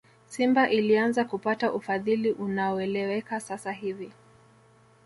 simba 0.27 0.69
ilianza 0.69 1.25
kupata 1.25 1.73
ufadhili 1.73 2.31
unaoeleweka 2.31 3.39
sasa 3.39 3.71
hivi 3.71 4.11